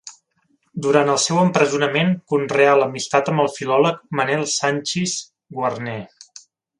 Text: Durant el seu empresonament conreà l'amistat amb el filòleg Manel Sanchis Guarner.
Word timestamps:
Durant 0.85 1.11
el 1.15 1.19
seu 1.25 1.41
empresonament 1.41 2.09
conreà 2.33 2.73
l'amistat 2.79 3.31
amb 3.33 3.45
el 3.45 3.53
filòleg 3.59 4.01
Manel 4.21 4.47
Sanchis 4.57 5.17
Guarner. 5.59 5.99